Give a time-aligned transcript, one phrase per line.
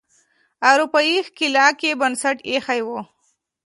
[0.69, 2.89] اروپایي ښکېلاک یې بنسټ ایښی و.